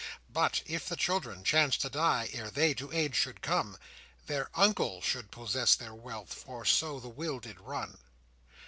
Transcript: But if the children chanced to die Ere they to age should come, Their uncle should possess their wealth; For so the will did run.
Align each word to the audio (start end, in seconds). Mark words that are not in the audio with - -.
But 0.33 0.63
if 0.65 0.89
the 0.89 0.95
children 0.95 1.43
chanced 1.43 1.81
to 1.81 1.89
die 1.91 2.31
Ere 2.33 2.49
they 2.49 2.73
to 2.73 2.91
age 2.91 3.13
should 3.15 3.43
come, 3.43 3.77
Their 4.25 4.49
uncle 4.55 4.99
should 5.03 5.29
possess 5.29 5.75
their 5.75 5.93
wealth; 5.93 6.33
For 6.33 6.65
so 6.65 6.99
the 6.99 7.07
will 7.07 7.39
did 7.39 7.59
run. 7.59 7.99